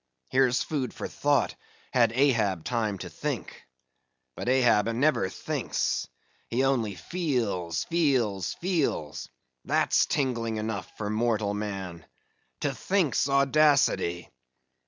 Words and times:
Here's 0.29 0.63
food 0.63 0.95
for 0.95 1.07
thought, 1.07 1.53
had 1.93 2.11
Ahab 2.13 2.63
time 2.63 2.97
to 2.97 3.09
think; 3.11 3.61
but 4.35 4.49
Ahab 4.49 4.87
never 4.87 5.29
thinks; 5.29 6.07
he 6.47 6.63
only 6.63 6.95
feels, 6.95 7.83
feels, 7.83 8.55
feels; 8.55 9.29
that's 9.63 10.07
tingling 10.07 10.57
enough 10.57 10.91
for 10.97 11.11
mortal 11.11 11.53
man! 11.53 12.03
to 12.61 12.73
think's 12.73 13.29
audacity. 13.29 14.31